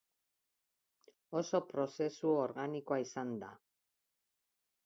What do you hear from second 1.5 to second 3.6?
prozesu organikoa izan da.